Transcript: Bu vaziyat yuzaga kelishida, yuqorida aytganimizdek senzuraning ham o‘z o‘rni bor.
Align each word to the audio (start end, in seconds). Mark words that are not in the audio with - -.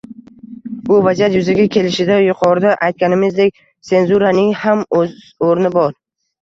Bu 0.87 1.01
vaziyat 1.07 1.35
yuzaga 1.39 1.67
kelishida, 1.75 2.17
yuqorida 2.29 2.73
aytganimizdek 2.89 3.63
senzuraning 3.93 4.53
ham 4.67 4.87
o‘z 5.03 5.17
o‘rni 5.53 5.79
bor. 5.81 5.97